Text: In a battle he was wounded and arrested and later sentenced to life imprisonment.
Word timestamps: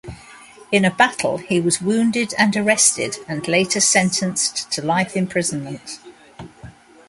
In 0.71 0.83
a 0.83 0.89
battle 0.89 1.37
he 1.37 1.61
was 1.61 1.79
wounded 1.79 2.33
and 2.39 2.57
arrested 2.57 3.17
and 3.27 3.47
later 3.47 3.79
sentenced 3.79 4.71
to 4.71 4.81
life 4.81 5.15
imprisonment. 5.15 5.99